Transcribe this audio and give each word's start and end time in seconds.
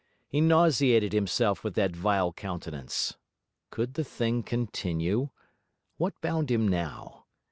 He 0.27 0.41
nauseated 0.41 1.13
himself 1.13 1.63
with 1.63 1.75
that 1.75 1.95
vile 1.95 2.33
countenance. 2.33 3.17
Could 3.69 3.93
the 3.93 4.03
thing 4.03 4.41
continue? 4.41 5.29
What 5.97 6.19
bound 6.21 6.49
him 6.49 6.67
now? 6.67 7.25